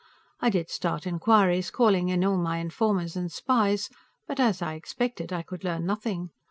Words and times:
I 0.39 0.49
did 0.49 0.71
start 0.71 1.05
inquiries, 1.05 1.69
calling 1.69 2.09
in 2.09 2.23
all 2.23 2.39
my 2.39 2.57
informers 2.57 3.15
and 3.15 3.31
spies, 3.31 3.87
but, 4.27 4.39
as 4.39 4.59
I 4.59 4.73
expected, 4.73 5.31
I 5.31 5.43
could 5.43 5.63
learn 5.63 5.85
nothing. 5.85 6.31